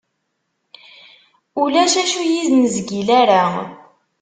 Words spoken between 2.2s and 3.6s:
ur yi-nezgil ara.